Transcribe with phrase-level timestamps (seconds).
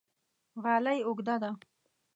[0.63, 1.49] غالۍ اوږده ده